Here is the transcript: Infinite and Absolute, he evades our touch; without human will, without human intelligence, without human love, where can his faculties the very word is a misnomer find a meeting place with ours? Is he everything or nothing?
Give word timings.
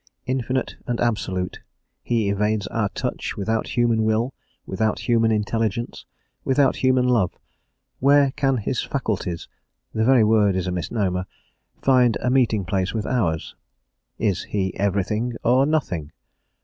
Infinite 0.25 0.77
and 0.87 0.99
Absolute, 0.99 1.59
he 2.01 2.29
evades 2.29 2.65
our 2.65 2.89
touch; 2.89 3.37
without 3.37 3.67
human 3.77 4.03
will, 4.03 4.33
without 4.65 5.01
human 5.01 5.31
intelligence, 5.31 6.05
without 6.43 6.77
human 6.77 7.07
love, 7.07 7.37
where 7.99 8.31
can 8.31 8.57
his 8.57 8.81
faculties 8.81 9.47
the 9.93 10.03
very 10.03 10.23
word 10.23 10.55
is 10.55 10.65
a 10.65 10.71
misnomer 10.71 11.27
find 11.83 12.17
a 12.19 12.31
meeting 12.31 12.65
place 12.65 12.95
with 12.95 13.05
ours? 13.05 13.53
Is 14.17 14.41
he 14.45 14.75
everything 14.75 15.33
or 15.43 15.67
nothing? 15.67 16.11